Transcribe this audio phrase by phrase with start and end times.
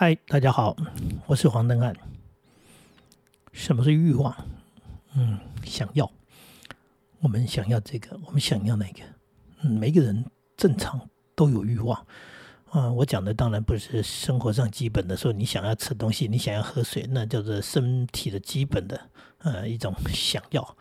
[0.00, 0.74] 嗨，大家好，
[1.26, 1.94] 我是黄登汉。
[3.52, 4.34] 什么是欲望？
[5.14, 6.10] 嗯，想要，
[7.18, 9.02] 我们想要这个，我们想要那个。
[9.60, 10.24] 嗯，每个人
[10.56, 12.06] 正常都有欲望。
[12.70, 18.98] 啊，我讲的当然不是生活上基本的，说你想要吃东西，你想要喝水，那叫做身体的基本的
[19.40, 20.76] 呃一种想要，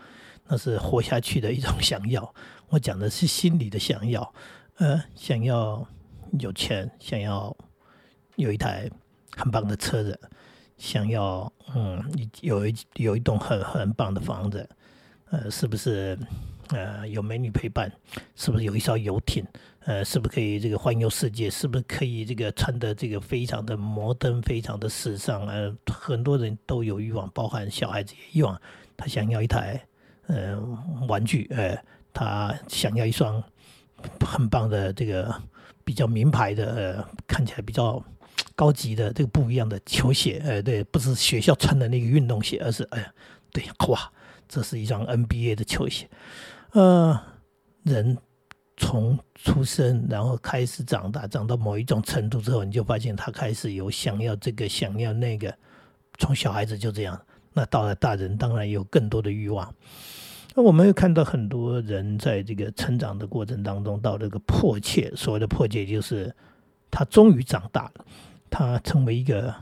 [0.48, 2.34] 那是活下去的一种想要。
[2.70, 4.34] 我讲的是心理的想要，
[4.78, 5.86] 呃，想要
[6.40, 7.54] 有钱，想要
[8.38, 8.90] 有一台
[9.36, 10.20] 很棒的车子，
[10.78, 12.04] 想要嗯
[12.42, 14.68] 有一有一栋很很棒的房子，
[15.32, 16.18] 呃，是不是？
[16.72, 17.92] 呃，有美女陪伴，
[18.36, 19.44] 是不是有一艘游艇？
[19.86, 21.50] 呃，是不是可以这个环游世界？
[21.50, 25.48] 是不是可以这个穿的这个非常的摩登，非常的时尚？
[25.48, 28.62] 呃，很多人都有欲望，包含小孩子也欲望，
[28.96, 29.84] 他想要一台
[30.28, 30.62] 呃
[31.08, 31.76] 玩具，呃，
[32.14, 33.44] 他想要一双
[34.20, 35.34] 很棒的这个
[35.84, 38.00] 比较名牌的，呃，看起来比较
[38.60, 43.14] 高级的这个不一样的球鞋，呃，对，不是学校穿的那个运动鞋，而是哎呀，
[43.54, 44.12] 对，哇，
[44.50, 46.10] 这是一双 NBA 的球鞋。
[46.72, 47.18] 呃，
[47.84, 48.18] 人
[48.76, 55.56] 从出生，然后开始长大，长到某一种程度之后，你就发现他开始有想要这个，想要那个。
[56.18, 57.18] 从小孩子就这样，
[57.54, 59.74] 那到了大人，当然有更多的欲望。
[60.54, 66.36] 那我们又看到很多人在这个成长的过程当中，到这个迫切，所谓的迫切，就是
[66.92, 68.06] 他终于长大了，
[68.50, 69.54] 他成为一个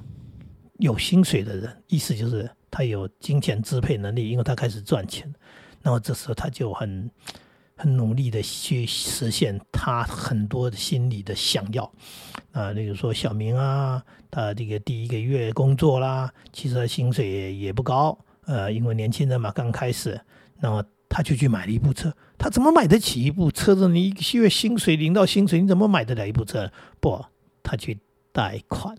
[0.79, 5.33] 有薪水的人，意思就是他有金钱支配能力，因为他开始赚钱。
[5.81, 7.09] 然后这时候他就很
[7.75, 11.89] 很努力的去实现他很多心理的想要
[12.51, 20.19] 啊，例如说小明啊，他这个第一个月工作啦，其实他薪水也也不高，呃，因为年轻人嘛刚开始，
[20.59, 23.87] 那么他就去买了一部车，他怎么买得起一部车子？
[23.87, 26.69] 你一个月薪水领到薪水，你怎么买得了一部车？
[26.99, 27.23] 不，
[27.61, 27.99] 他去
[28.37, 28.95] 贷款。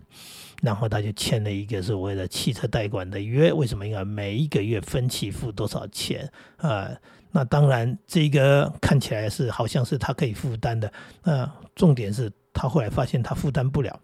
[0.61, 3.87] 然后他就签了一个所谓的汽车贷款的约，为什么？
[3.87, 6.91] 因为每一个月分期付多少钱啊？
[7.31, 10.91] 那当然，这个看起来是好像是他可以负担的。
[11.23, 13.97] 那重点是他后来发现他负担不了。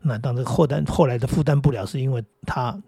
[0.00, 2.80] 那当这个后担后来的负担不了，是因为他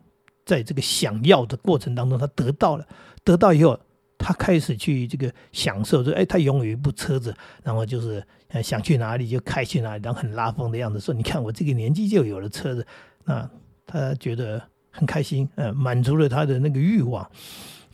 [0.46, 2.86] 在这个想要的过程当中，他得到了，
[3.24, 3.76] 得到以后。
[4.20, 11.00] 他开始去这个享受，说：“哎，他拥有一部车子，然后就是呃想去哪里就开去哪里，然后很拉风的样子。
[11.00, 12.86] 说：‘你看我这个年纪就有了车子，
[13.24, 13.48] 那
[13.86, 17.28] 他觉得很开心，呃，满足了他的那个欲望。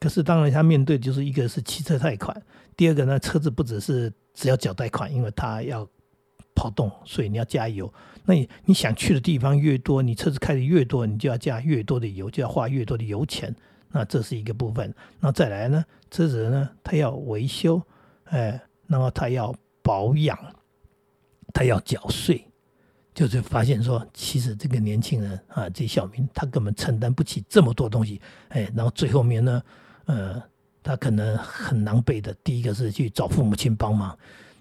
[0.00, 2.42] 可是当然，他面对就是一个是汽车贷款，
[2.76, 5.88] 第二个呢，车子不只是只要缴贷款，因为他要
[6.54, 7.92] 跑动，所以你要加油。
[8.24, 13.54] 那你你想去的地方越多，你车子开的越多，你就要加越多的油，就要花越多的油钱。”
[13.96, 15.84] 那这是一个部分，那再来呢？
[16.10, 17.80] 车子呢，它要维修，
[18.24, 20.36] 哎，那么它要保养，
[21.52, 22.42] 他要缴税，
[23.14, 28.18] 就是发现说，其实这个年轻人啊，这小明他根本承担不起这么多东西，
[28.48, 29.62] 哎，然后最后面呢，
[30.06, 30.42] 呃，
[30.82, 34.18] 他可能很狼狈的，第一个是去找父母亲帮忙。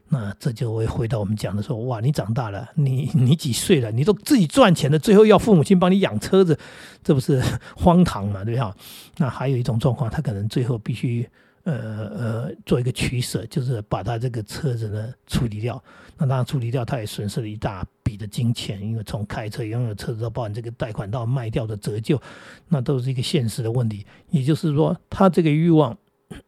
[0.09, 3.89] 那这就会回到我们讲的说，哇，你长大了，你你几岁了？
[3.91, 6.59] 你都自己赚钱了，最后要父母亲帮你养车子，
[7.01, 7.41] 这不是
[7.75, 8.43] 荒唐嘛？
[8.43, 8.75] 对吧？
[9.17, 11.27] 那还有一种状况，他可能最后必须
[11.63, 15.81] 呃呃做一个取舍，就是把他这个车子呢处理掉。
[16.17, 22.21] 那当然处理掉，他也损失了一大笔的金钱，因为从开车拥有车子到包含这个贷款到卖掉的折旧，
[22.67, 24.05] 那都是一个现实的问题。
[24.29, 25.97] 也就是说，他这个欲望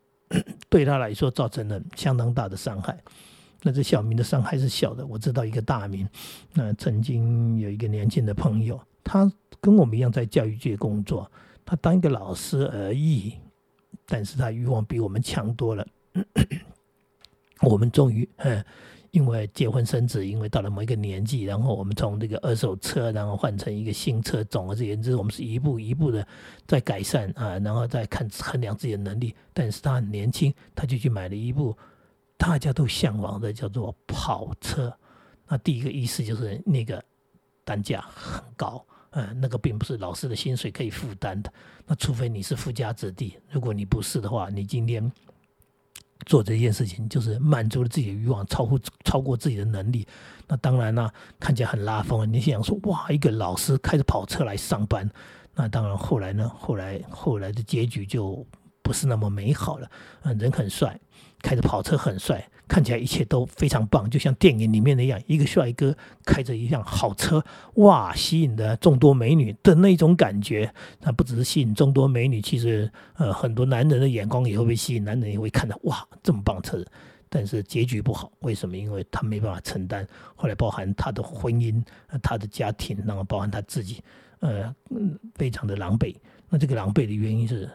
[0.70, 2.98] 对他来说造成了相当大的伤害。
[3.64, 6.08] 那这小明的伤害是小的，我知道一个大明，
[6.54, 11.32] 那曾经有一个年轻的朋友，他跟我们一样在教育界工作，
[11.66, 13.34] 他当一个老师而已，
[14.08, 15.88] 但是他欲望比我们强多了。
[17.62, 18.64] 我们终于，嗯，
[19.12, 26.28] 因为结婚生子，因为到了某一个年纪，然后我们从这个二手车，然后换成一个新车，总而言之，我们是一步一步的
[26.68, 29.34] 在改善啊，然后再看衡量自己的能力。
[29.54, 31.76] 但是他很年轻，他就去买了一部。
[32.38, 34.94] 大家都向往的叫做跑车，
[35.48, 37.02] 那第一个意思就是那个
[37.64, 38.86] 单价很高，
[39.16, 41.52] 嗯，那个并不是老师的薪水可以负担的。
[41.88, 45.12] 那除非你是富家子弟，如果你不是的话，你今天
[46.26, 50.06] 做这件事情就是满足了自己的欲望，超乎超过自己的能力。
[50.48, 51.10] 那当然呢，
[51.40, 52.32] 看起来很拉风。
[52.32, 55.10] 你想说，哇，一个老师开着跑车来上班，
[55.54, 58.46] 那当然后来呢，后来后来的结局就。
[58.86, 59.90] 不是那么美好了，
[60.22, 61.00] 嗯，人很帅，
[61.42, 67.44] 开着跑车很帅，看起来一切都非常棒，就像电影里面那样，一个帅哥开着一辆好车，
[67.78, 70.72] 哇，吸引的众多美女的那种感觉。
[71.02, 76.86] 那不只是吸引众多美女，其实呃，很多男人的眼光也会被吸引，男人也会看到，哇，这么棒车。
[77.28, 78.32] 但是结局不好。
[78.42, 78.78] 为什么？
[78.78, 80.08] 因为他没办法承担。
[80.36, 81.84] 后来包含他的婚姻、
[82.22, 84.02] 他的家庭，然后包含他自己，
[84.40, 84.74] 呃，
[85.34, 86.16] 非常的狼狈。
[86.48, 87.70] 那这个狼狈的原因是，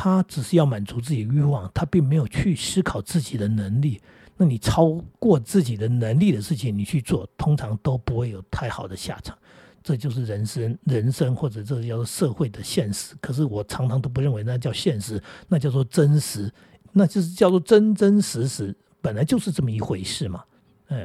[0.00, 4.00] 他只是要满足自己欲望，他并没有去思考自己的能力。
[4.36, 9.36] 那你超过自己的能力的事情，你去做，通常都不会有太好的下场。
[9.82, 13.16] 这就是人生，人生或者这叫做社会的现实。
[13.20, 16.48] 可是我常常都不认为那叫现实，那叫做真实，
[16.92, 20.44] 那就是叫做真真实实，本来就是这么一回事嘛。
[20.90, 21.04] 嗯，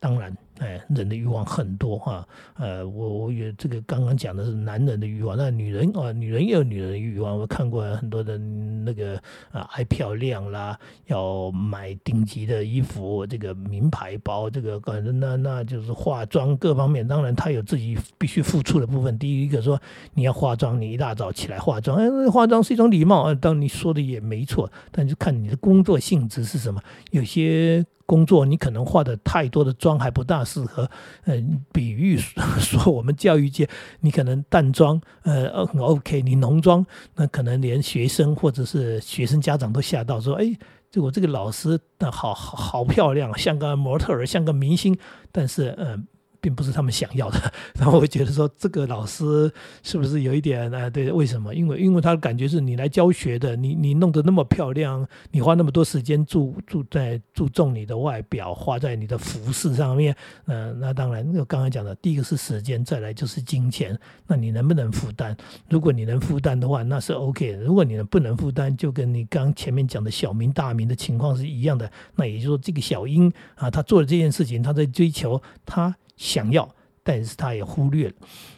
[0.00, 0.36] 当然。
[0.58, 7.38] 哎，人的欲望很多哈，呃，我我也这个刚刚讲的是男人的欲望，那女人啊，女人也有女人的欲望。
[7.38, 9.20] 我看过很多的那个
[9.50, 17.06] 啊，爱漂亮啦，要买顶级的衣服，这个名牌包，这个反正那那就是化妆各方面。
[17.06, 19.18] 当然，他有自己必须付出的部分。
[19.18, 19.80] 第一个说
[20.14, 23.34] 你要化妆，你一大早起来化妆，哎，化妆是一种礼貌啊。
[23.34, 26.82] 当你说的也没错，但就看你的工作性质是什么。
[27.10, 30.42] 有些工作你可能化的太多的妆还不大。
[30.44, 30.88] 适合，
[31.24, 32.16] 嗯，比喻
[32.58, 33.68] 说我们教育界，
[34.00, 36.86] 你可能淡妆，呃，很 OK，你浓妆，
[37.16, 40.56] 那可能连学生或者是学生家长都吓到，说，哎，
[40.90, 44.96] 就我这个老师那好好好漂亮，像个模特儿，像个明星，
[45.32, 46.06] 但是，嗯。
[46.46, 49.52] 并不是他们想要的， 然后我觉得说这个老师
[49.82, 50.88] 是不是有一点啊？
[50.88, 51.52] 对，为什么？
[51.52, 60.14] 因为因为他的感觉是你来教学的，你你弄得那么漂亮，你花那么多时间注注在注重你的外表，花在你的服饰上面，
[60.44, 63.98] 嗯，那当然，那刚才讲的，第一个是时间，再来就是金钱，
[64.28, 65.36] 那你能不能负担？
[65.68, 71.90] 如果你能负担的话，那是 OK；如果你能不能负担，就跟你刚前面讲的小明大明的情况是一样的。
[72.14, 75.92] 那也就是说，这个小英啊，他做了这件事情，他在追求他。
[76.16, 76.68] 想要，
[77.02, 78.14] 但是他也忽略了。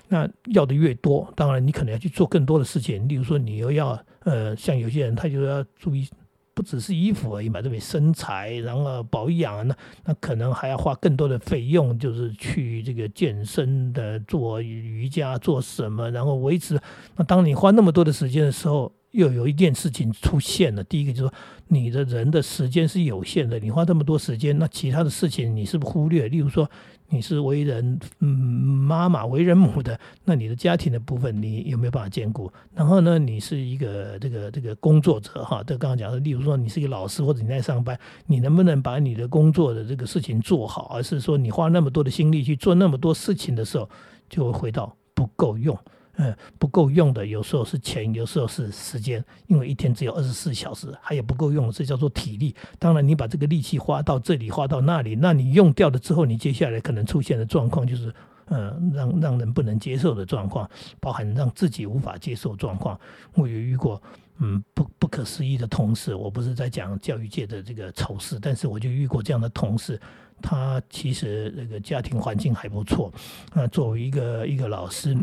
[0.09, 3.07] 那要的越多，当然你可能要去做更多的事情。
[3.09, 6.09] 例如说，你又要呃，像有些人他就要注意，
[6.55, 7.79] 不只是衣服而已嘛，对不对？
[7.79, 16.81] 身材，然后保养，那那可能还要花更多的费用，就是去这个健身的，做瑜伽，做什么，然后维持。
[17.17, 20.83] 那当你花那么多的时间的时候，又有一件事情出现了。
[20.85, 21.35] 第一个就是说，
[21.67, 26.29] 你的人的时间是有限的，你花这么多时间，那其他的事情你是不忽略？
[26.29, 26.69] 例如说。
[27.11, 32.53] 你是为人嗯妈妈为人母的，那你的家庭的部分你有没有办法兼顾？
[32.75, 40.91] 然后呢，你是一个这个这个工作者哈，这刚刚讲的，例如说你是一个老师或者你在上班，你能不能把你的工作的这个事情做好？
[40.95, 43.89] 而是说你花那么多的心力去做那么多事情的时候，
[44.29, 45.75] 就会回到不够用。
[46.21, 52.53] 嗯，不够用的，有时候是钱，有时候是时间，因为一天只有二十四小时，还有不够用，这叫做体力。
[52.77, 58.13] 当然，你把这个力气花到这里，花到那里，那你用掉了之后，你接下来可能出现的状况就是，
[58.47, 60.69] 嗯，让让人不能接受的状况，
[60.99, 62.99] 包含让自己无法接受状况。
[63.35, 64.03] 我有遇过，
[64.39, 70.01] 嗯，不不可思议的同事，我不是在讲教育界的这个丑事，但是我就遇过这样的同事，
[70.43, 73.13] 他其实那个家庭环境还不错，
[73.53, 75.17] 啊，作为一个一个老师。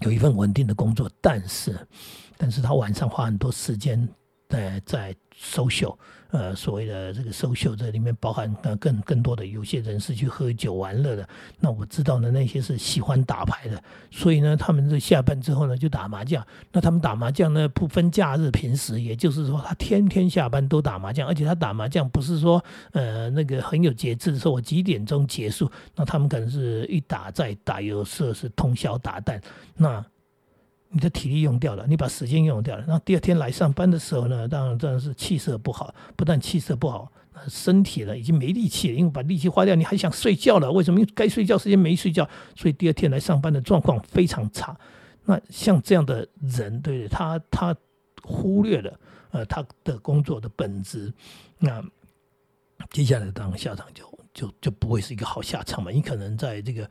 [0.00, 1.78] 有一份稳定的工作，但是，
[2.36, 4.08] 但是他晚上花很多时间
[4.50, 5.96] 在在 social，
[6.30, 11.26] 呃，所谓的这个 social 这里面包含呃更更多的有些人是去喝酒玩乐的。
[11.60, 16.44] 那我知道的那些是喜欢打牌的，所以呢，他们在下班之后呢就打麻将。
[16.72, 22.62] 那他们打麻将呢不分假日平时，也就是说他天天下班都打麻将，而且他打麻将不是说
[22.92, 25.70] 呃那个很有节制说我几点钟结束。
[25.94, 29.40] 那他们可能是一打再打，有时候是通宵达旦。
[29.76, 30.04] 那
[30.92, 37.10] 你的体力用掉了，你把时间用掉了，然后第二天来上班的时候呢，当然真的是气色不好，不但气色不好，
[37.46, 40.72] 身体呢已经没力气了，因为把力气花掉，你还想睡觉了？
[40.72, 40.98] 为什么？
[40.98, 44.76] 因为该睡觉时间没睡觉，所以第二天来上班的状况非常差。
[45.24, 47.72] 那像这样的人，对他他
[48.24, 48.98] 忽略了
[49.30, 51.12] 呃他的工作的本质，
[51.60, 51.80] 那
[52.90, 55.92] 接下来当下场就就就不会是一个好下场嘛。
[55.92, 56.90] 你可能在这个。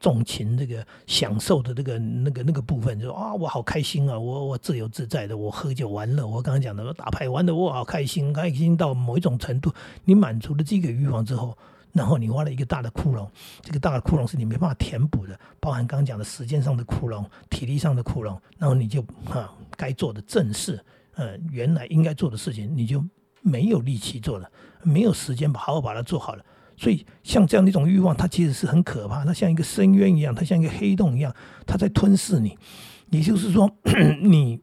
[0.00, 9.72] 纵情这个享受的这个那个那个部分，就啊，我好开心啊，我我自由自在的，我喝酒玩乐，我刚刚讲的打牌玩的，我好开心，开心到某一种程度，
[10.04, 11.56] 你满足了这个欲望之后，
[11.92, 13.28] 然后你挖了一个大的窟窿，
[13.60, 19.00] 这个大的窟窿是你没办法填补的，包含刚刚讲的时间上的窟窿、体力上的窟窿，然后你就
[19.30, 20.78] 啊，该做的正事，
[21.16, 23.04] 呃，原来应该做的事情，你就
[23.42, 24.48] 没有力气做了，
[24.82, 26.44] 没有时间把好好把它做好了。
[26.78, 29.24] 所以，像这样的一种欲望，它其实是很可怕。
[29.24, 31.34] 它像一个深渊一样，它像一个黑洞一样，
[31.66, 32.56] 它在吞噬你。
[33.10, 33.68] 也就是说，
[34.22, 34.60] 你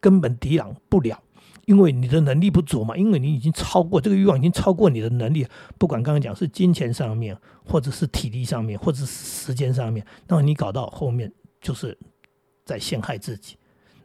[0.00, 1.22] 根本抵挡不了，
[1.66, 2.96] 因为你的能力不足嘛。
[2.96, 5.46] 因为你已经超过这个欲望，已经超过你的能力。
[5.78, 11.96] 不管刚刚讲是金钱上面，或者是体力上面，或者是时间上面，那么你搞到后面就是
[12.64, 13.56] 在陷害自己。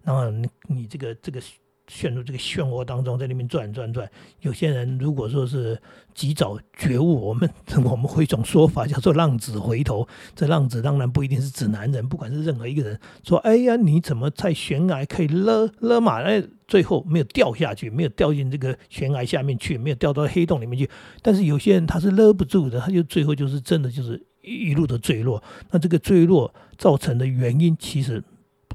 [0.03, 1.41] 然后你你这个这个
[1.87, 4.09] 陷入这个漩涡当中，在那边转转转。
[4.41, 5.77] 有些人如果说是
[6.15, 7.49] 及早觉悟，我们
[7.83, 10.07] 我们会一种说法叫做“浪子回头”。
[10.33, 16.21] 这浪子当然不一定是指男人，不管是任何一个人，说：“哎呀，你怎么在悬崖可以勒勒马？
[16.21, 20.89] 哎，最后没有掉下去，没有掉进这个悬崖下面去，没有掉到黑洞里面去。
[21.21, 25.43] 但是有些人他是勒不住的，他就最后就是真的就是一路的坠落。
[25.69, 28.23] 那这个坠落造成的原因，其实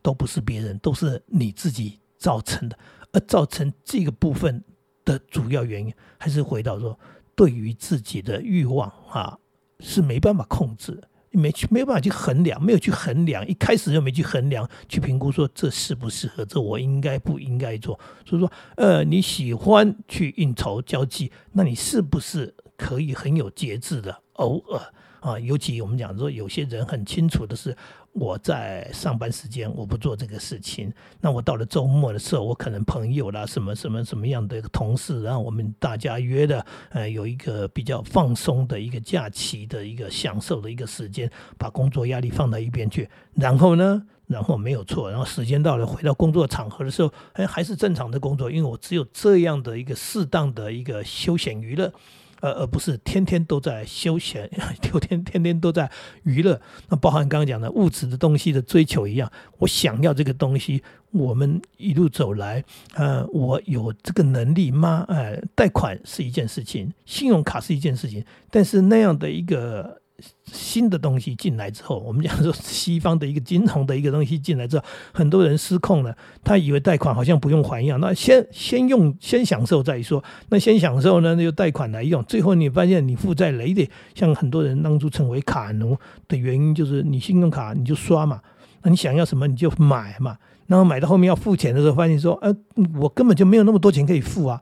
[0.02, 2.78] 都不是别人，都是你自己造成的。”
[3.20, 4.62] 造成这个部分
[5.04, 6.98] 的主要原因，还是回到说，
[7.34, 9.38] 对于自己的欲望啊，
[9.80, 17.98] 是没办法控制，没去没有办法去衡量，没有去衡量，一开始就没去衡量，去评估说这适不适合，这我应该不应该做。
[18.26, 24.80] 所以说，呃，你喜欢去应酬交际，那你是不是可以很有节制的，偶尔
[25.20, 25.38] 啊？
[25.38, 27.76] 尤其我们讲说，有些人很清楚的是。
[28.14, 51.92] 我在上班时间我不做这个事情，那我到了周末的时候，我可能朋友啦，什么什么什么样的一个同事，然后我们大家约的，呃，有一个比较放松的一个假期的一个享受的一个时间，把工作压力放到一边去，然后呢，然后没有错，然后时间到了回到工作场合的时候，哎，还是正常的工作，因为我只有这样的一个适当的一个休闲娱乐。
[52.40, 54.48] 而而不是天天都在休闲，
[54.80, 55.90] 天天天天都在
[56.22, 56.60] 娱乐。
[56.88, 62.64] 那包含刚刚讲的物质的东西的追求一样，我想要这个东西，我们一路走来，
[62.94, 65.04] 呃，我有这个能力吗？
[65.08, 70.00] 呃，贷款是一件事情，信用卡是一件事情，但是那样的一个。
[70.44, 85.96] 新的东西进来之后，我们讲说西方的一个金融的一个东西进来之后，很多人失控了，他以为贷款好像不用还一样，那先先用先享受再说，那先享受呢，那就贷款来用，最后你发现你负债累累，像很多人当初成为卡奴
[86.26, 88.40] 的原因就是你信用卡你就刷嘛，
[88.82, 92.52] 那你想要什么你就买嘛，然后买到后面要付钱的时候，发现说，呃，
[92.96, 94.60] 我根本就没有那么多钱可以付啊，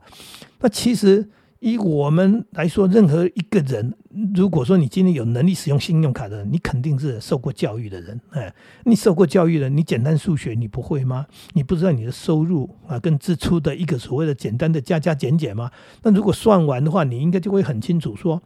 [0.59, 1.29] 那其实。
[1.59, 3.93] 以我们来说，任何一个人，
[4.35, 8.19] 如果说你今天有能力使用信用卡的人，你肯定是受过教育的人。
[8.29, 8.53] 哎，
[8.85, 11.25] 你受过教育的，你简单数学你不会吗？
[11.53, 15.71] 你不知道你的收入啊跟支出的一个所谓的简单的加加减减吗？
[16.03, 18.41] 那如果算完的话，你应该就会很清楚，说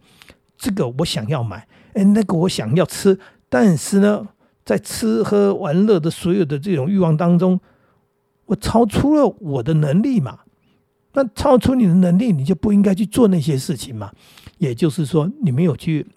[0.58, 4.27] 这个我想要买，哎，那个我想要吃，但是呢，
[4.63, 7.60] 在吃喝玩乐的所有的这种欲望当中，
[8.46, 10.39] 我超出了我的能力嘛。
[11.13, 14.12] 那超出你的能力，你就不应该去做那些事情嘛。
[14.58, 16.08] 也就是说，你没有去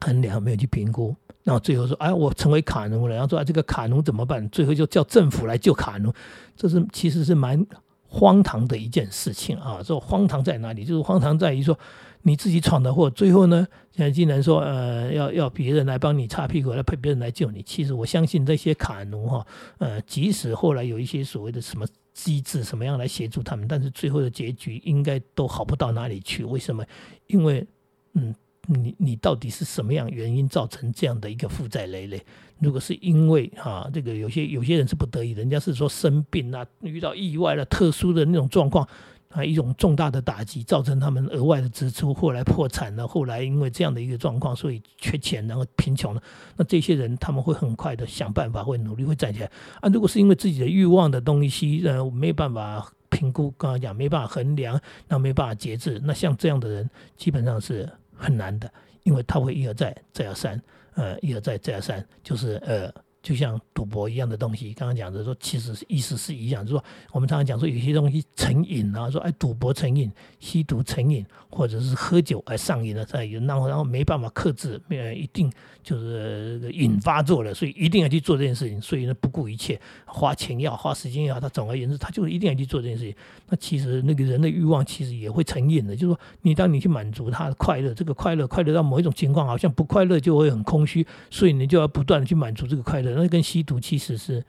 [0.00, 6.12] 衡量，没有去评估，然后最后说：“哎，我成为卡奴了。”然后说：“这个卡奴怎么办？”最后就叫政府来救卡奴，
[6.56, 7.66] 这是其实是蛮
[8.06, 9.80] 荒唐的一件事情啊。
[9.84, 10.84] 这荒唐在哪里？
[10.84, 11.76] 就是荒唐在于说
[12.22, 17.62] 你自己闯的祸，最后呢，现在竟然说呃要要别人来帮你擦屁股，来陪别人来救你。
[17.62, 19.44] 其实我相信这些卡奴哈，
[19.78, 21.84] 呃，即使后来有一些所谓的什么。
[22.14, 23.68] 机制什么样来协助他们？
[23.68, 26.44] 但是最后的结局应该都好不到哪里去。
[26.44, 26.82] 为什么？
[27.26, 27.66] 因为，
[28.14, 28.34] 嗯，
[28.66, 32.24] 你你到底是什么样原因造成这样的一个负债累累？
[32.60, 38.88] 如果是因为啊，这个有些有些人是不得已，人家是说生病啊，遇到意外了，特殊的那种状况。
[39.34, 46.22] 啊，一种重大的打击造成他们额外的支出，后来破产了，后来因为这样的一个状况，所以缺钱，然后贫穷了。
[46.56, 49.50] 那这些人他们会很快的想办法，会努力会站起来。
[49.80, 58.72] 啊，如果是因为自己的欲望的东西，呃，没办法评估，刚刚讲没办法衡量，那没办法节制，那像这样的人基本上是很难的，
[59.02, 60.62] 因为他会一而再，再而三，
[60.94, 62.88] 呃，一而再，再而三，就是呃。
[63.24, 75.50] 就像赌博一样的东西，刚刚讲的说，其实意思是一样，就说我们常常讲说有些东西成瘾啊，说哎赌博成瘾、吸毒成瘾，或者是喝酒而上瘾了，再有然后然后没办法克制，呃一定
[75.82, 83.14] 就是引发作了，所以一定要去做这件事情，所以呢不顾一切，花钱要花时间也好，他总而言之他就一定要去做这件事情。
[83.48, 93.13] 那其实那个人的欲望其实也会成瘾的，就是说你当你去满足他的快乐，这个快乐快乐到某一种情况，好像不快乐就会很空虚，所以你就要不断的去满足这个快乐。
[93.14, 94.44] 那跟吸毒其实是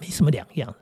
[0.00, 0.74] 没什么两样，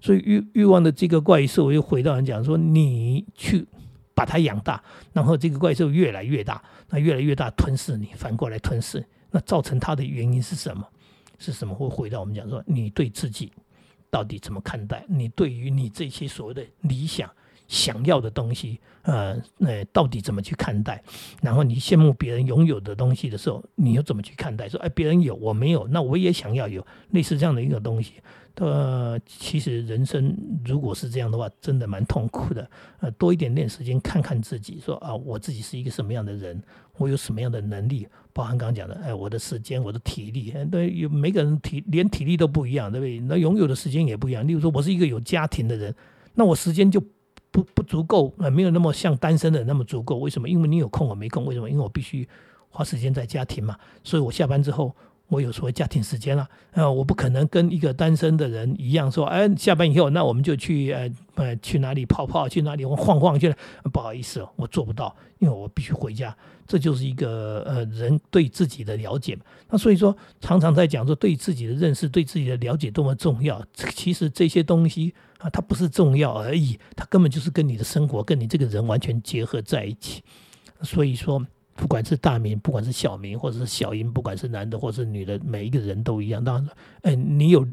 [0.00, 3.66] 所以欲欲望的这个怪兽又回到人讲说，你去
[4.14, 10.86] 把它养大，然后这个怪兽越来越大，那越来越大吞噬你，反过来吞噬，那造成它的原因是什么？
[11.38, 11.74] 是什么？
[11.74, 13.52] 会回到我们讲说，你对自己
[14.10, 15.04] 到底怎么看待？
[15.08, 17.30] 你对于你这些所谓的理想？
[17.68, 21.02] 想要的东西，呃，那到底怎么去看待？
[21.42, 24.68] 然后你羡慕别人拥有的东西的时候，你又怎么去看待？
[24.68, 28.14] 说，哎，别人有，我没有，那我也想要有类似这样的一个东西。
[28.54, 32.68] 呃，其实人生如果是这样的话，真的蛮痛苦的。
[33.00, 36.60] 呃，多一点点时间看看自己，说啊，我自己是一个什么样的人，
[36.96, 38.08] 我有什么样的能力？
[38.32, 43.20] 包含刚刚讲的，哎，我的时间，我的体力，对，有每个人体连体力都不一样，对不对？
[43.20, 44.44] 那拥有的时间也不一样。
[44.48, 45.94] 例如说，我是一个有家庭的人。
[46.34, 47.02] 那我时间就
[47.62, 50.18] 不不足够，呃，没有那么像单身的那么足够。
[50.18, 50.48] 为什么？
[50.48, 51.44] 因为你有空，我没空。
[51.44, 51.68] 为什么？
[51.68, 52.28] 因为我必须
[52.68, 53.76] 花时间在家庭嘛。
[54.04, 54.94] 所以我下班之后。
[55.30, 63.56] 我有所谓家庭时间了，呃，我不可能跟一个单身的人一样说，哎，下班以后，那我们就去呃呃去哪里泡泡，去哪里晃晃去了。
[63.92, 66.34] 不好意思，我做不到，因为我必须回家。
[66.66, 69.36] 这就是一个呃人对自己的了解。
[69.68, 73.62] 那所以说，常常在讲说对自己的认识、对自己的了解多么重要。
[73.74, 80.22] 其实这些东西啊，它不是重要而已，它根本就是跟你的生活、跟你这个人完全结合在一起。
[80.82, 81.44] 所以说。
[81.80, 86.42] 不管是大名，不管是小名，或者是小音，不管是男的或是女的，每一个人都一样。
[86.42, 86.68] 当然，
[87.02, 87.64] 哎，你有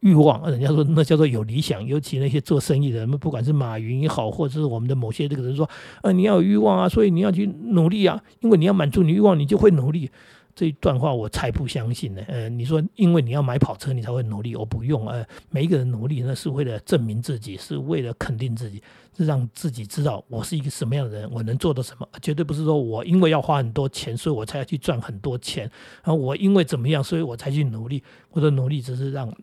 [0.00, 1.82] 欲望，人家说那叫做有理想。
[1.82, 5.66] 尤其那些做生意的人，不管是马云也好，或者是我们的某些这个人说，
[6.02, 10.10] 呃，你要有欲望啊，所以你要去努力啊，因为你要满足你欲望，你就会努力。
[10.54, 12.22] 这一段话我才不相信呢。
[12.28, 15.08] 呃，你说因为你要买跑车你才会努力，我不用。
[15.08, 18.80] 呃，每一个人努力那是为了证明自己，是为了肯定自己，
[19.16, 22.08] 是让自己知道我是一个什么样的人，我能做到什么。
[22.22, 25.64] 绝对不是说我因为要花很多钱，所以我才要去赚很多钱。
[26.04, 28.00] 然后，我因为怎么样，所以我才去努力。
[28.30, 29.34] 我的努力只是让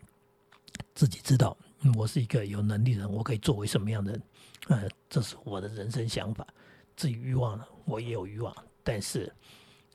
[0.96, 1.58] 自己知道，
[1.98, 4.22] 我是一个有能力的人，我可以作为什么样的人。
[4.70, 6.48] 呃，这是我的人生想法。
[6.96, 9.30] 至于欲望呢，我也有欲望，但是。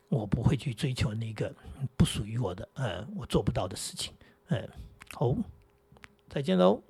[0.09, 1.55] 我不会去追求那个
[1.97, 4.13] 不属于我的，呃，我做不到的事情，
[4.49, 4.69] 嗯，
[5.13, 5.37] 好，
[6.29, 6.83] 再见喽。